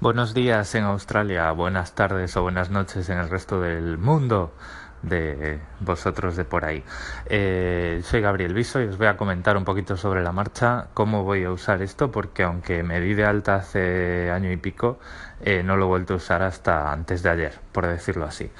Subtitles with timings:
[0.00, 4.54] Buenos días en Australia, buenas tardes o buenas noches en el resto del mundo
[5.02, 6.84] de vosotros de por ahí.
[7.26, 11.24] Eh, soy Gabriel Viso y os voy a comentar un poquito sobre la marcha cómo
[11.24, 15.00] voy a usar esto porque aunque me di de alta hace año y pico,
[15.40, 18.52] eh, no lo he vuelto a usar hasta antes de ayer, por decirlo así.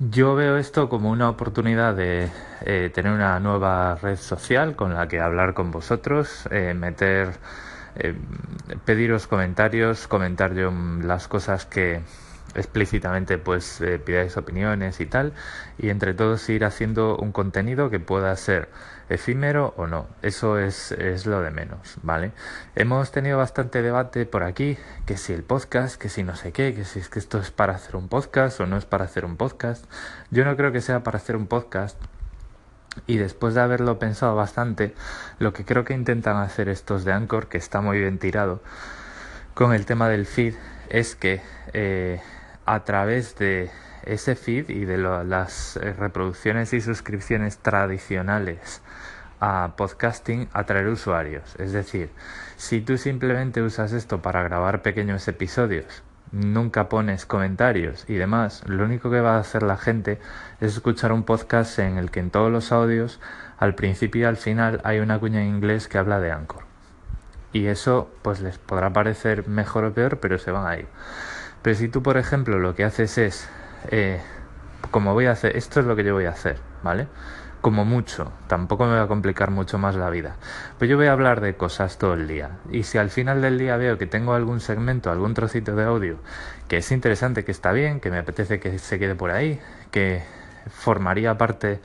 [0.00, 2.28] Yo veo esto como una oportunidad de
[2.62, 7.38] eh, tener una nueva red social con la que hablar con vosotros, meter
[7.96, 8.14] eh,
[8.84, 10.72] pediros comentarios, comentar yo
[11.02, 12.02] las cosas que
[12.54, 15.32] explícitamente pues eh, pidáis opiniones y tal
[15.78, 18.68] y entre todos ir haciendo un contenido que pueda ser
[19.08, 20.06] efímero o no.
[20.22, 22.32] Eso es, es lo de menos vale
[22.74, 26.74] hemos tenido bastante debate por aquí que si el podcast que si no sé qué
[26.74, 29.24] que si es que esto es para hacer un podcast o no es para hacer
[29.24, 29.84] un podcast.
[30.30, 31.96] Yo no creo que sea para hacer un podcast
[33.06, 34.94] y después de haberlo pensado bastante,
[35.38, 38.62] lo que creo que intentan hacer estos de Anchor, que está muy bien tirado,
[39.54, 40.54] con el tema del feed,
[40.88, 41.40] es que
[41.72, 42.20] eh,
[42.66, 43.70] a través de
[44.04, 48.82] ese feed y de las eh, reproducciones y suscripciones tradicionales
[49.40, 51.56] a podcasting atraer usuarios.
[51.58, 52.10] Es decir,
[52.56, 56.02] si tú simplemente usas esto para grabar pequeños episodios
[56.32, 60.18] nunca pones comentarios y demás, lo único que va a hacer la gente
[60.60, 63.20] es escuchar un podcast en el que en todos los audios,
[63.58, 66.64] al principio y al final, hay una cuña en inglés que habla de Anchor.
[67.52, 70.86] Y eso pues les podrá parecer mejor o peor, pero se van a ir.
[71.60, 73.48] Pero si tú, por ejemplo, lo que haces es,
[73.90, 74.20] eh,
[74.90, 77.06] como voy a hacer, esto es lo que yo voy a hacer, ¿vale?
[77.62, 80.36] Como mucho, tampoco me va a complicar mucho más la vida.
[80.78, 82.58] Pero yo voy a hablar de cosas todo el día.
[82.70, 86.18] Y si al final del día veo que tengo algún segmento, algún trocito de audio
[86.68, 90.22] que es interesante, que está bien, que me apetece que se quede por ahí, que
[90.70, 91.80] formaría parte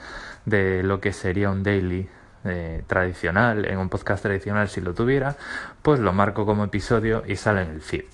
[0.45, 2.09] de lo que sería un daily
[2.43, 5.35] eh, tradicional, en un podcast tradicional si lo tuviera,
[5.83, 8.05] pues lo marco como episodio y sale en el feed.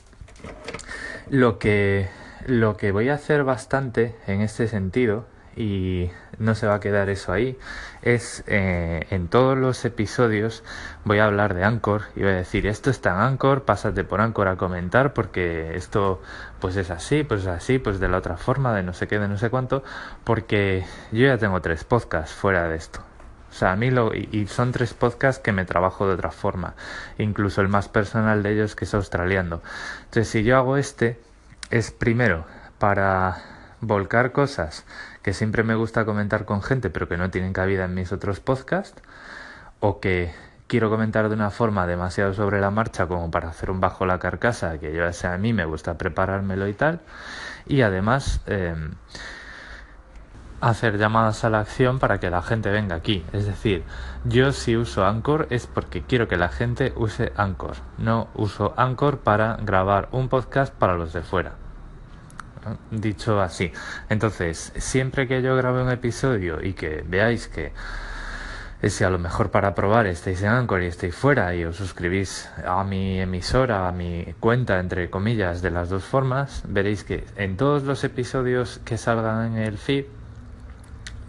[1.30, 2.10] Lo que,
[2.46, 7.10] lo que voy a hacer bastante en este sentido y no se va a quedar
[7.10, 7.58] eso ahí.
[8.02, 10.64] Es eh, en todos los episodios
[11.06, 14.22] voy a hablar de Anchor y voy a decir esto está en Anchor, pásate por
[14.22, 16.22] Anchor a comentar porque esto
[16.60, 19.20] pues es así, pues es así, pues de la otra forma, de no sé qué,
[19.20, 19.84] de no sé cuánto,
[20.24, 23.02] porque yo ya tengo tres podcasts fuera de esto.
[23.54, 26.74] O sea, a mí lo, y son tres podcasts que me trabajo de otra forma,
[27.20, 29.62] incluso el más personal de ellos que es australiano.
[30.06, 31.20] Entonces, si yo hago este,
[31.70, 32.46] es primero
[32.80, 33.44] para
[33.84, 34.86] volcar cosas
[35.22, 38.40] que siempre me gusta comentar con gente, pero que no tienen cabida en mis otros
[38.40, 39.02] podcasts,
[39.80, 40.34] o que
[40.68, 44.20] quiero comentar de una forma demasiado sobre la marcha como para hacer un bajo la
[44.20, 47.02] carcasa, que yo sea a mí me gusta preparármelo y tal,
[47.68, 48.94] y además em,
[50.62, 53.26] hacer llamadas a la acción para que la gente venga aquí.
[53.34, 53.84] Es decir,
[54.24, 59.20] yo si uso Anchor es porque quiero que la gente use Anchor, no uso Anchor
[59.20, 61.63] para grabar un podcast para los de fuera
[62.92, 63.72] dicho así.
[64.10, 67.74] Entonces, siempre que yo grabe un episodio y que veáis que
[68.90, 72.50] si a lo mejor para probar estáis en Anchor y estáis fuera y os suscribís
[72.66, 77.56] a mi emisora, a mi cuenta, entre comillas, de las dos formas, veréis que en
[77.56, 80.06] todos los episodios que salgan en el feed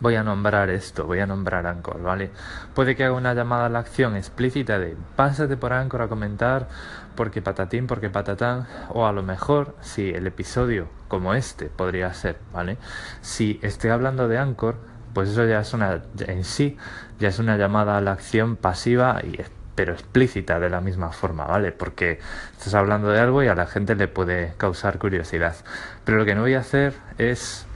[0.01, 2.31] voy a nombrar esto, voy a nombrar Anchor, ¿vale?
[2.75, 6.69] Puede que haga una llamada a la acción explícita de pásate por Anchor a comentar
[7.15, 12.39] porque patatín, porque patatán, o a lo mejor si el episodio como este podría ser,
[12.53, 12.77] ¿vale?
[13.21, 14.77] Si estoy hablando de Anchor,
[15.13, 16.77] pues eso ya es una, en sí,
[17.21, 19.39] ya es una llamada a la acción pasiva y
[19.75, 21.73] pero explícita de la misma forma, ¿vale?
[21.73, 22.21] Porque
[22.53, 25.57] estás hablando de algo y a la gente le puede causar curiosidad.
[26.05, 27.67] Pero lo que no voy a hacer es,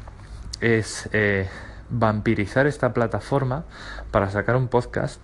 [0.60, 1.48] es eh,
[1.90, 3.64] vampirizar esta plataforma
[4.10, 5.20] para sacar un podcast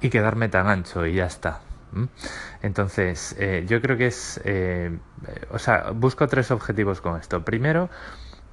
[0.00, 1.60] y quedarme tan ancho y ya está.
[2.62, 4.98] Entonces, eh, yo creo que es, eh,
[5.50, 7.44] o sea, busco tres objetivos con esto.
[7.44, 7.88] Primero,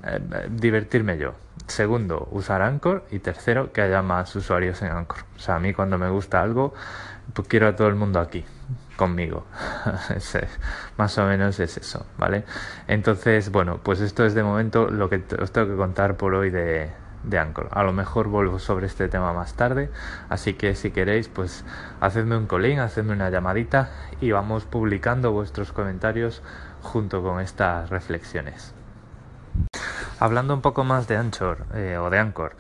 [0.03, 1.34] eh, divertirme yo.
[1.68, 3.06] Segundo, usar Anchor.
[3.12, 5.25] Y tercero, que haya más usuarios en Anchor.
[5.36, 6.74] O sea, a mí cuando me gusta algo,
[7.34, 8.46] pues quiero a todo el mundo aquí
[8.96, 9.46] conmigo.
[10.97, 12.44] más o menos es eso, ¿vale?
[12.88, 16.52] Entonces, bueno, pues esto es de momento lo que os tengo que contar por hoy
[16.52, 16.91] de,
[17.23, 17.70] de Anchor.
[17.72, 19.90] A lo mejor vuelvo sobre este tema más tarde,
[20.29, 21.64] así que si queréis, pues
[22.00, 23.90] hacedme un colín, hacedme una llamadita
[24.20, 26.41] y vamos publicando vuestros comentarios
[26.82, 28.73] junto con estas reflexiones.
[30.20, 32.56] Hablando un poco más de Anchor eh, o de Anchor,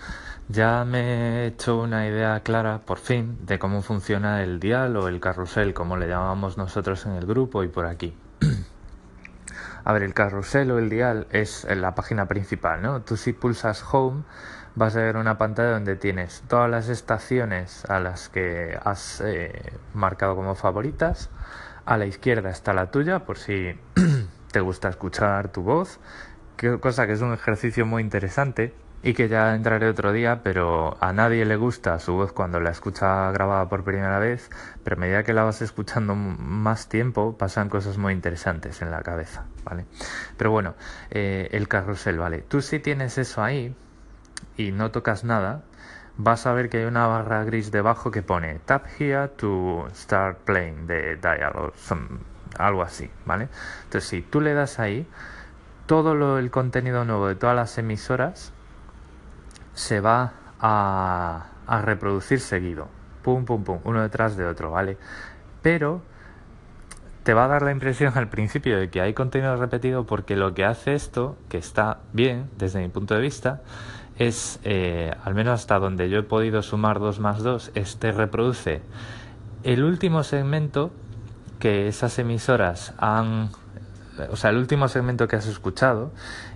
[0.49, 5.07] ya me he hecho una idea clara, por fin, de cómo funciona el dial o
[5.07, 8.17] el carrusel, como le llamamos nosotros en el grupo y por aquí.
[9.83, 13.01] A ver, el carrusel o el dial es la página principal, ¿no?
[13.01, 14.23] Tú si pulsas Home
[14.75, 19.73] vas a ver una pantalla donde tienes todas las estaciones a las que has eh,
[19.93, 21.29] marcado como favoritas.
[21.85, 23.75] A la izquierda está la tuya, por si
[24.51, 25.99] te gusta escuchar tu voz,
[26.79, 31.11] cosa que es un ejercicio muy interesante y que ya entraré otro día, pero a
[31.11, 34.49] nadie le gusta su voz cuando la escucha grabada por primera vez,
[34.83, 39.01] pero a medida que la vas escuchando más tiempo pasan cosas muy interesantes en la
[39.01, 39.85] cabeza, ¿vale?
[40.37, 40.75] Pero bueno,
[41.09, 42.43] eh, el carrusel, ¿vale?
[42.47, 43.75] Tú si tienes eso ahí
[44.55, 45.63] y no tocas nada,
[46.17, 50.39] vas a ver que hay una barra gris debajo que pone Tap here to start
[50.45, 51.73] playing the dial o
[52.59, 53.49] algo así, ¿vale?
[53.85, 55.07] Entonces si tú le das ahí,
[55.87, 58.53] todo lo, el contenido nuevo de todas las emisoras
[59.81, 61.47] se va a,
[61.83, 62.87] reproducir seguido.
[63.23, 64.97] Pum, pum, pum, uno detrás de otro, ¿vale?
[65.63, 66.01] Pero
[67.23, 70.53] te va a dar la impresión al principio de que hay contenido repetido porque lo
[70.53, 73.61] que hace esto, que está bien desde mi punto de vista,
[74.17, 78.81] es, eh, al menos hasta donde yo he podido sumar 2 más 2, este reproduce
[79.63, 80.91] el último segmento
[81.59, 83.49] que esas emisoras han
[84.29, 86.11] o sea, el último segmento que has escuchado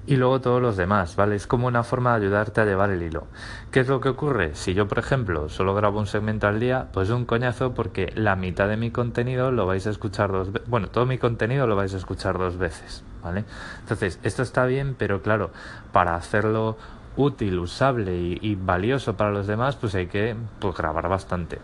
[0.06, 1.36] y luego todos los demás, ¿vale?
[1.36, 3.28] Es como una forma de ayudarte a llevar el hilo.
[3.72, 4.56] ¿Qué es lo que ocurre?
[4.56, 8.36] Si yo, por ejemplo, solo grabo un segmento al día, pues un coñazo porque la
[8.36, 11.76] mitad de mi contenido lo vais a escuchar dos veces, bueno, todo mi contenido lo
[11.76, 13.46] vais a escuchar dos veces, ¿vale?
[13.80, 15.52] Entonces, esto está bien, pero claro,
[15.92, 16.78] para hacerlo
[17.18, 21.60] útil, usable y, y valioso para los demás, pues hay que pues, grabar bastante.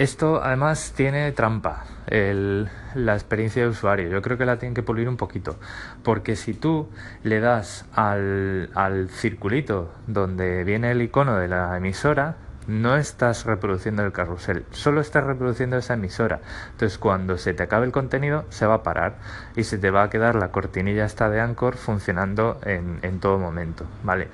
[0.00, 4.08] Esto además tiene trampa, la experiencia de usuario.
[4.08, 5.58] Yo creo que la tienen que pulir un poquito.
[6.02, 6.88] Porque si tú
[7.22, 12.36] le das al, al circulito donde viene el icono de la emisora,
[12.66, 16.40] no estás reproduciendo el carrusel, solo estás reproduciendo esa emisora.
[16.70, 19.16] Entonces, cuando se te acabe el contenido, se va a parar
[19.54, 23.38] y se te va a quedar la cortinilla esta de Anchor funcionando en, en todo
[23.38, 24.28] momento, ¿vale?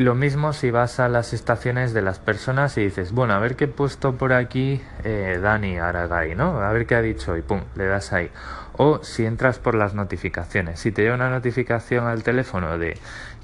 [0.00, 3.54] Lo mismo si vas a las estaciones de las personas y dices, bueno, a ver
[3.54, 6.58] qué he puesto por aquí eh, Dani Aragay, ¿no?
[6.58, 8.30] A ver qué ha dicho y pum, le das ahí.
[8.78, 12.96] O si entras por las notificaciones, si te llega una notificación al teléfono de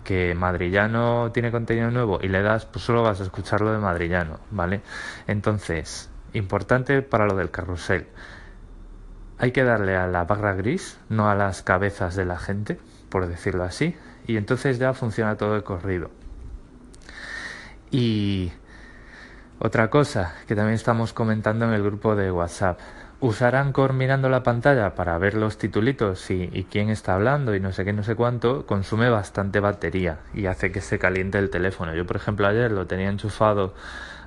[0.02, 4.40] que Madrillano tiene contenido nuevo y le das, pues solo vas a escucharlo de Madrillano,
[4.50, 4.80] ¿vale?
[5.26, 8.06] Entonces, importante para lo del carrusel.
[9.36, 12.78] Hay que darle a la barra gris, no a las cabezas de la gente,
[13.10, 13.94] por decirlo así,
[14.26, 16.10] y entonces ya funciona todo de corrido.
[17.90, 18.52] Y
[19.58, 22.78] otra cosa que también estamos comentando en el grupo de WhatsApp.
[23.20, 27.72] Usar Anchor mirando la pantalla para ver los titulitos y, quién está hablando y no
[27.72, 31.94] sé qué, no sé cuánto, consume bastante batería y hace que se caliente el teléfono.
[31.94, 33.72] Yo, por ejemplo, ayer lo tenía enchufado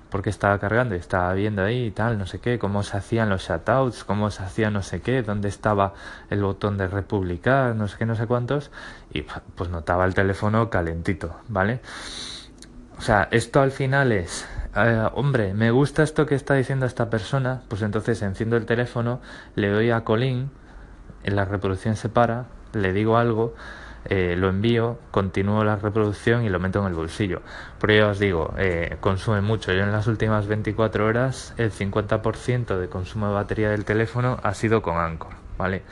[0.09, 3.29] porque estaba cargando y estaba viendo ahí y tal, no sé qué, cómo se hacían
[3.29, 5.94] los shoutouts, cómo se hacía no sé qué, dónde estaba
[6.31, 8.71] el botón de republicar, no sé qué, no sé cuántos,
[9.13, 11.81] y pues notaba el teléfono calentito, ¿vale?
[13.00, 17.10] O sea, esto al final es, eh, hombre, me gusta esto que está diciendo esta
[17.10, 19.22] persona, pues entonces enciendo el teléfono,
[19.56, 20.51] le doy a Colin,
[21.24, 23.56] la reproducción se para, le digo algo,
[24.04, 27.42] eh, lo envío, continúo la reproducción y lo meto en el bolsillo.
[27.80, 29.72] Pero ya os digo, eh, consume mucho.
[29.72, 34.54] Yo en las últimas 24 horas el 50% de consumo de batería del teléfono ha
[34.54, 35.84] sido con Anchor, ¿vale?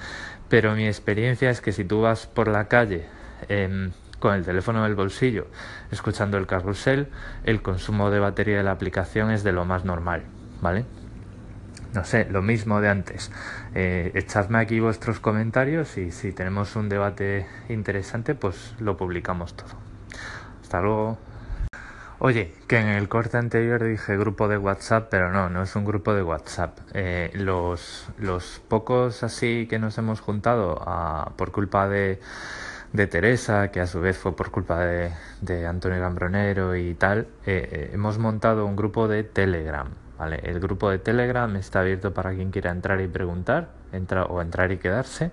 [0.50, 3.06] Pero mi experiencia es que si tú vas por la calle
[3.48, 5.48] em, con el teléfono en el bolsillo,
[5.92, 7.08] escuchando el carrusel,
[7.44, 10.24] el consumo de batería de la aplicación es de lo más normal,
[10.62, 10.86] ¿vale?
[11.94, 13.32] No sé, lo mismo de antes.
[13.74, 19.70] Eh, echadme aquí vuestros comentarios y si tenemos un debate interesante, pues lo publicamos todo.
[20.62, 21.18] Hasta luego.
[22.20, 25.86] Oye, que en el corte anterior dije grupo de WhatsApp, pero no, no es un
[25.86, 26.78] grupo de WhatsApp.
[26.94, 32.20] Eh, los, los pocos así que nos hemos juntado a, por culpa de
[32.98, 37.28] de Teresa, que a su vez fue por culpa de, de Antonio Gambronero y tal,
[37.46, 39.88] eh, eh, hemos montado un grupo de Telegram.
[40.18, 40.42] ¿vale?
[40.44, 44.72] El grupo de Telegram está abierto para quien quiera entrar y preguntar, entra, o entrar
[44.72, 45.32] y quedarse.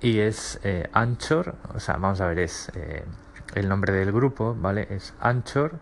[0.00, 2.72] Y es eh, Anchor, o sea, vamos a ver, es
[3.54, 4.88] el nombre del grupo, ¿vale?
[4.90, 5.78] Es Anchor-ES,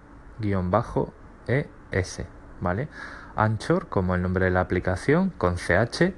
[2.61, 2.89] ¿vale?
[3.37, 6.15] Anchor como el nombre de la aplicación, con CH,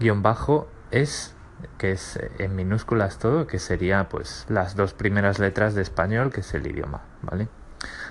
[0.00, 1.34] guion bajo es
[1.78, 6.32] que es eh, en minúsculas todo, que sería pues las dos primeras letras de español,
[6.32, 7.48] que es el idioma, ¿vale?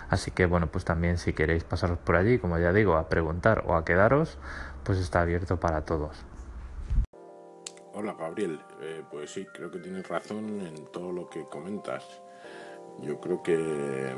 [0.09, 3.63] Así que bueno, pues también si queréis pasaros por allí, como ya digo, a preguntar
[3.67, 4.37] o a quedaros,
[4.83, 6.17] pues está abierto para todos.
[7.93, 12.05] Hola Gabriel, eh, pues sí, creo que tienes razón en todo lo que comentas.
[13.01, 14.15] Yo creo que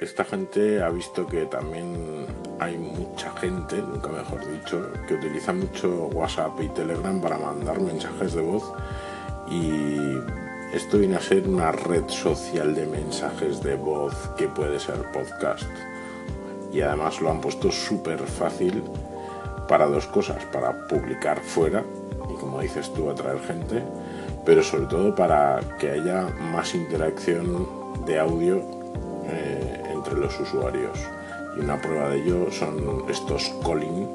[0.00, 2.26] esta gente ha visto que también
[2.60, 8.34] hay mucha gente, nunca mejor dicho, que utiliza mucho WhatsApp y Telegram para mandar mensajes
[8.34, 8.62] de voz
[9.50, 9.96] y
[10.72, 15.64] esto viene a ser una red social de mensajes de voz que puede ser podcast.
[16.72, 18.82] Y además lo han puesto súper fácil
[19.66, 21.82] para dos cosas, para publicar fuera
[22.30, 23.82] y como dices tú, atraer gente,
[24.44, 27.66] pero sobre todo para que haya más interacción
[28.04, 28.62] de audio
[29.30, 30.98] eh, los usuarios.
[31.56, 34.06] Y una prueba de ello son estos calling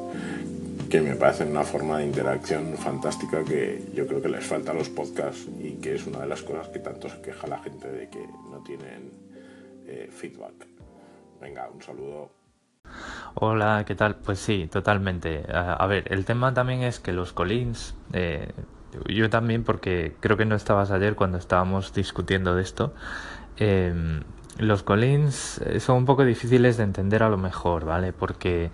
[0.89, 4.73] que me parecen una forma de interacción fantástica que yo creo que les falta a
[4.75, 7.91] los podcasts y que es una de las cosas que tanto se queja la gente
[7.91, 9.12] de que no tienen
[9.88, 10.67] eh, feedback.
[11.41, 12.29] Venga, un saludo.
[13.33, 14.17] Hola, ¿qué tal?
[14.17, 15.43] Pues sí, totalmente.
[15.51, 18.51] A, ver, el tema también es que los collins, eh,
[19.09, 22.93] yo también porque creo que no estabas ayer cuando estábamos discutiendo de esto,
[23.57, 24.21] em,
[24.57, 28.13] los collins eh, son un poco difíciles de entender a lo mejor, ¿vale?
[28.13, 28.72] Porque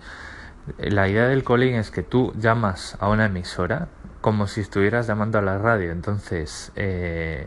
[0.78, 3.88] la idea del calling es que tú llamas a una emisora
[4.20, 5.92] como si estuvieras llamando a la radio.
[5.92, 7.46] Entonces, eh,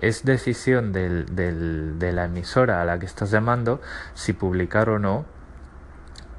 [0.00, 3.80] es decisión de la emisora a la que estás llamando
[4.14, 5.24] si publicar o no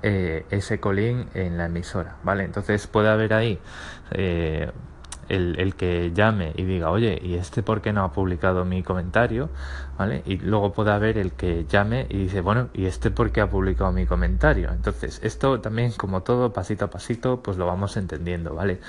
[0.02, 2.46] eh, ese calling en la emisora, ¿vale?
[2.46, 3.60] Entonces puede haber ahí
[4.12, 4.72] eh,
[5.30, 9.50] el, que llame y diga, oye, ¿y este por qué no ha publicado mi comentario?
[9.98, 10.24] ¿Vale?
[10.26, 13.50] Y luego puede haber el que llame y dice, bueno, ¿y este por qué ha
[13.50, 14.72] publicado mi comentario?
[14.72, 18.80] Entonces, esto también, como todo, pasito a pasito, pues lo vamos entendiendo, ¿vale?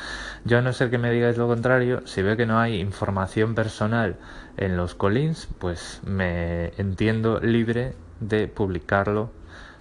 [0.44, 3.54] Yo a no ser que me digáis lo contrario, si veo que no hay información
[3.54, 4.16] personal
[4.56, 9.30] en los collins, pues me entiendo libre de publicarlo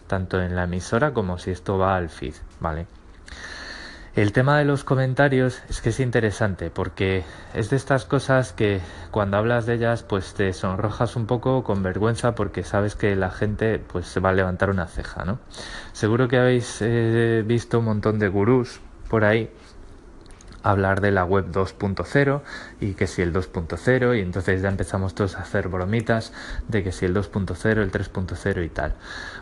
[0.08, 2.88] tanto en la emisora como si esto va al feed, ¿vale?
[4.20, 7.24] El tema de los comentarios es que es interesante porque
[7.54, 11.84] es de estas cosas que cuando hablas de ellas pues te sonrojas un poco con
[11.84, 15.40] vergüenza porque sabes que la gente pues se va a levantar una ceja, ¿no?
[15.94, 19.50] Seguro que habéis eh, visto un montón de gurús por ahí
[20.64, 22.42] hablar de la web 2.0
[22.82, 26.34] y que si el 2.0 y entonces ya empezamos todos a hacer bromitas
[26.68, 28.96] de que si el 2.0, el 3.0 y tal.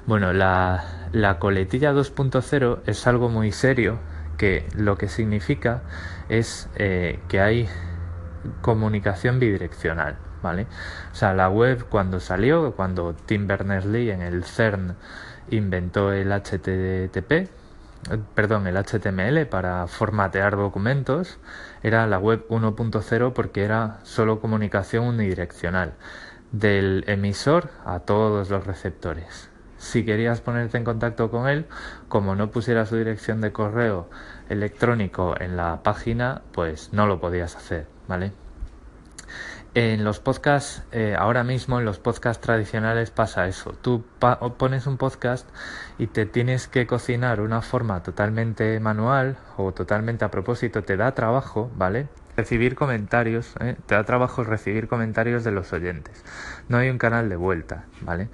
[0.05, 3.97] Bueno, la, la coletilla 2.0 es algo muy serio
[4.37, 5.81] que lo que significa
[6.29, 7.67] es eh, que hay
[8.61, 10.67] comunicación bidireccional, ¿vale?
[11.11, 14.95] O sea, la web cuando salió, cuando Tim Berners-Lee en el CERN
[15.49, 17.47] inventó el HTTP, eh,
[18.35, 21.39] perdón, el HTML para formatear documentos,
[21.83, 25.93] era la web 1.0 porque era solo comunicación unidireccional
[26.51, 31.65] del emisor a todos los receptores si querías ponerte en contacto con él,
[32.07, 34.09] como no pusiera su dirección de correo
[34.49, 38.31] electrónico en la página, pues no lo podías hacer, ¿vale?
[39.73, 43.73] En los podcasts, eh, ahora mismo en los podcasts tradicionales pasa eso.
[43.73, 44.03] Tú
[44.57, 45.47] pones un podcast
[45.99, 51.13] y te tienes que cocinar una forma totalmente manual o totalmente a propósito, te da
[51.13, 52.07] trabajo, ¿vale?
[52.37, 53.75] Recibir comentarios, ¿eh?
[53.87, 56.23] te da trabajo recibir comentarios de los oyentes.
[56.69, 58.29] No hay un canal de vuelta, ¿vale?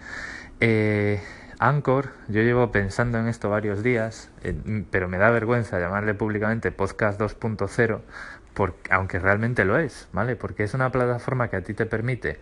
[0.60, 1.22] Eh,
[1.57, 4.29] Anchor, yo llevo pensando en esto varios días,
[4.91, 8.01] pero me da vergüenza llamarle públicamente Podcast 2.0,
[8.89, 10.36] aunque realmente lo es, ¿vale?
[10.36, 12.39] Porque es una plataforma que a ti te permite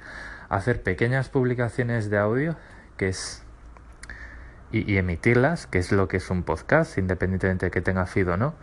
[0.50, 2.56] hacer pequeñas publicaciones de audio,
[2.98, 3.44] que es
[4.72, 8.38] y, emitirlas, que es lo que es un podcast, independientemente de que tenga feed o
[8.38, 8.56] no.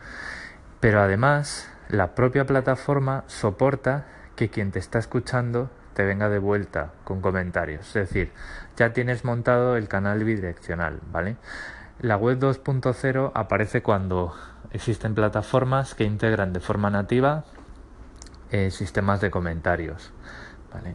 [0.80, 6.92] Pero además, la propia plataforma soporta que quien te está escuchando te venga de vuelta
[7.04, 7.88] con comentarios.
[7.88, 8.32] Es decir,
[8.76, 11.36] ya tienes montado el canal bidireccional, ¿vale?
[12.00, 14.34] La web 2.0 aparece cuando
[14.70, 17.44] existen plataformas que integran de forma nativa
[18.50, 20.12] eh, sistemas de comentarios,
[20.72, 20.94] ¿vale?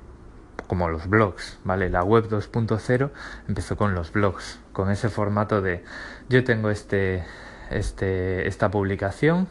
[0.67, 1.89] Como los blogs, ¿vale?
[1.89, 3.09] La web 2.0
[3.49, 5.83] empezó con los blogs, con ese formato de
[6.29, 7.25] yo tengo este,
[7.71, 9.49] este, esta publicación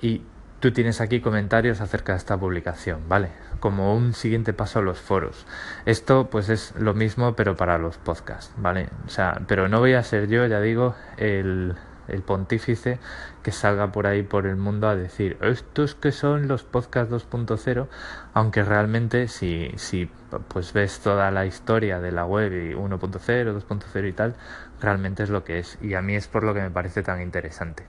[0.00, 0.22] y
[0.60, 3.30] tú tienes aquí comentarios acerca de esta publicación, ¿vale?
[3.60, 5.46] Como un siguiente paso a los foros.
[5.84, 8.88] Esto pues es lo mismo pero para los podcasts, ¿vale?
[9.06, 11.74] O sea, pero no voy a ser yo, ya digo, el,
[12.08, 12.98] el pontífice
[13.42, 17.88] que salga por ahí por el mundo a decir estos que son los podcasts 2.0
[18.32, 20.10] aunque realmente si, si
[20.48, 24.34] pues ves toda la historia de la web y 1.0 2.0 y tal
[24.80, 27.20] realmente es lo que es y a mí es por lo que me parece tan
[27.20, 27.86] interesante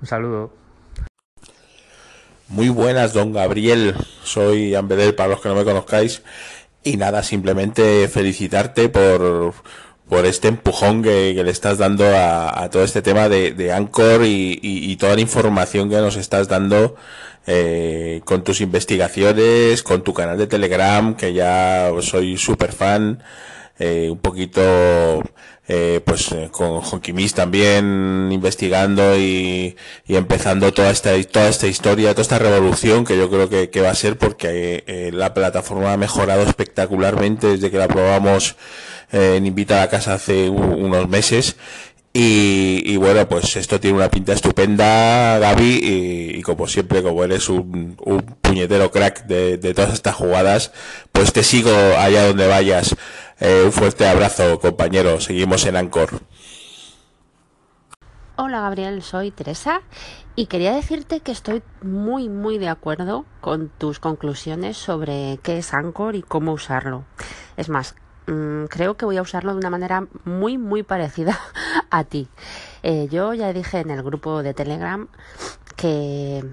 [0.00, 0.59] un saludo
[2.50, 3.94] muy buenas, don Gabriel.
[4.24, 6.22] Soy Ambedel para los que no me conozcáis.
[6.82, 9.54] Y nada, simplemente felicitarte por,
[10.08, 14.96] por este empujón que, le estás dando a, todo este tema de, de Anchor y,
[14.96, 16.96] toda la información que nos estás dando
[17.46, 23.22] eh, con tus investigaciones, con tu canal de Telegram, que ya soy súper fan,
[23.80, 24.62] eh, un poquito
[25.72, 29.76] eh, pues eh, con Jonquimis también investigando y,
[30.08, 33.94] empezando toda esta toda esta historia, toda esta revolución que yo creo que, va a
[33.94, 38.56] ser porque eh, la plataforma ha mejorado espectacularmente desde que la probamos
[39.12, 41.56] en Invita a la Casa hace unos meses
[42.12, 47.96] Y, bueno, pues esto tiene una pinta estupenda, Gaby, y, como siempre, como eres un,
[48.42, 50.72] puñetero crack de, todas estas jugadas,
[51.12, 52.96] pues te sigo allá donde vayas.
[53.40, 55.20] Eh, un fuerte abrazo, compañero.
[55.20, 56.20] Seguimos en Ancor.
[58.36, 59.82] Hola Gabriel, soy Teresa
[60.36, 65.74] y quería decirte que estoy muy muy de acuerdo con tus conclusiones sobre qué es
[65.74, 67.04] Anchor y cómo usarlo.
[67.56, 67.94] Es más,
[68.30, 71.36] Mm, creo que voy a usarlo de una manera muy, muy parecida
[71.90, 72.28] a ti.
[72.82, 75.08] Eh, yo ya dije en el grupo de Telegram
[75.76, 76.44] que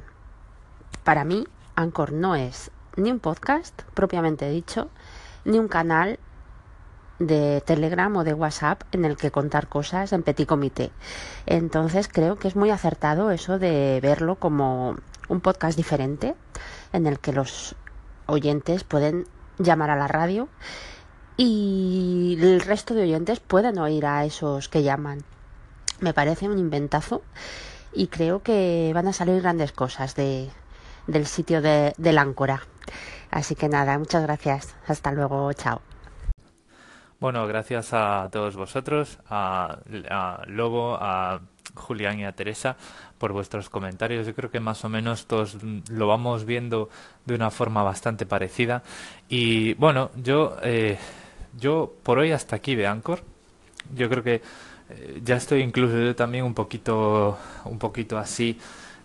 [1.04, 4.90] para mí Anchor no es ni un podcast propiamente dicho,
[5.46, 6.20] ni un canal
[7.20, 10.92] de Telegram o de WhatsApp en el que contar cosas en petit comité.
[11.46, 14.96] Entonces creo que es muy acertado eso de verlo como
[15.30, 16.36] un podcast diferente
[16.94, 17.76] en el que los
[18.28, 19.26] oyentes pueden
[19.58, 20.48] llamar a la radio
[21.38, 25.24] y el resto de oyentes pueden oír a esos que llaman.
[26.00, 27.24] Me parece un inventazo
[27.94, 30.50] y creo que van a salir grandes cosas de,
[31.08, 32.62] del sitio de, del Áncora.
[33.32, 34.76] Así que nada, muchas gracias.
[34.88, 35.87] Hasta luego, chao.
[37.20, 39.80] Bueno, gracias a todos vosotros, a,
[40.46, 41.40] Lobo, a
[41.74, 42.78] Julián y a Teresa
[43.18, 44.28] por vuestros comentarios.
[44.28, 45.58] Yo creo que más o menos todos
[45.90, 46.90] lo vamos viendo
[47.26, 48.84] de una forma bastante parecida.
[49.30, 51.00] Y bueno, yo eh,
[51.60, 53.24] yo por hoy hasta aquí de Anchor.
[53.96, 54.42] Yo creo que
[54.90, 58.60] eh, ya estoy incluso yo también un poquito, un poquito así,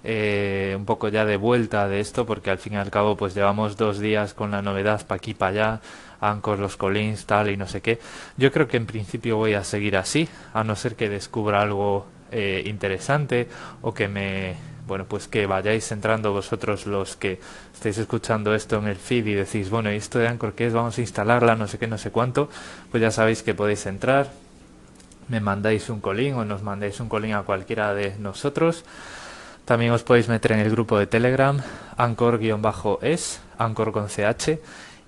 [0.04, 3.34] eh, un poco ya de vuelta de esto, porque al fin y al cabo pues
[3.34, 5.80] llevamos dos días con la novedad para aquí para allá,
[6.20, 7.98] Anchor, los Collins, tal y no sé qué.
[8.36, 12.06] Yo creo que en principio voy a seguir así, a no ser que descubra algo
[12.30, 13.48] eh, interesante
[13.82, 17.38] o que me bueno, pues que vayáis entrando vosotros los que
[17.72, 20.72] estáis escuchando esto en el feed y decís, bueno, ¿y esto de Anchor qué es?
[20.72, 22.48] Vamos a instalarla, no sé qué, no sé cuánto,
[22.90, 24.30] pues ya sabéis que podéis entrar,
[25.28, 28.84] me mandáis un colín o nos mandáis un colín a cualquiera de nosotros.
[29.64, 31.60] También os podéis meter en el grupo de Telegram,
[31.96, 34.58] Anchor-es, Anchor con CH.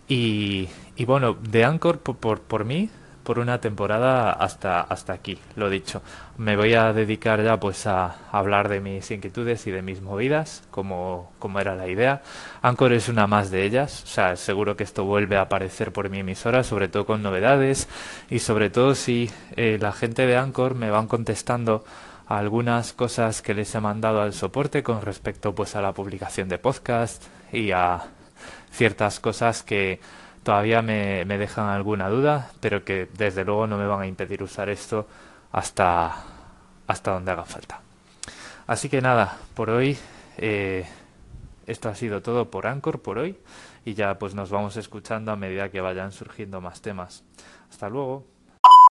[0.09, 2.91] Y, y bueno, de Anchor por, por, por mí,
[3.25, 6.03] por una temporada hasta, hasta aquí, lo dicho.
[6.37, 10.63] Me voy a dedicar ya pues a hablar de mis inquietudes y de mis movidas,
[10.71, 12.23] como, como era la idea.
[12.63, 16.11] Anchor es una más de ellas, o sea, seguro que esto vuelve a aparecer por
[16.11, 17.89] mi emisora, sobre todo con novedades
[18.31, 21.85] y sobre todo si eh, la gente de Anchor me van contestando
[22.27, 26.59] algunas cosas que les he mandado al soporte con respecto pues a la publicación de
[26.59, 28.05] podcast y a
[28.71, 30.01] ciertas cosas que
[30.43, 34.43] todavía me, me, dejan alguna duda, pero que desde luego no me van a impedir
[34.43, 35.07] usar esto
[35.53, 36.17] hasta,
[36.87, 37.81] hasta donde haga falta.
[38.67, 39.97] Así que nada, por hoy
[40.39, 40.87] eh,
[41.67, 43.39] esto ha sido todo por Anchor por hoy
[43.85, 47.25] y ya pues nos vamos escuchando a medida que vayan surgiendo más temas.
[47.71, 48.34] Hasta luego.